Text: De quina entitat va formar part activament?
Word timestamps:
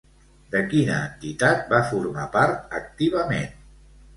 De 0.55 0.61
quina 0.71 0.95
entitat 1.09 1.69
va 1.75 1.83
formar 1.91 2.25
part 2.39 2.75
activament? 2.81 3.49